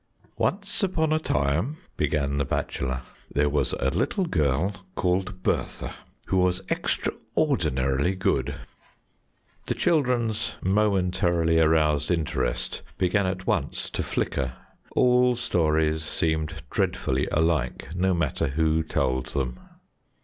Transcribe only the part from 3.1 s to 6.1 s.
"there was a little girl called Bertha,